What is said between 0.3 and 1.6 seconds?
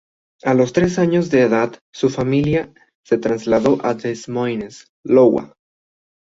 A los tres años de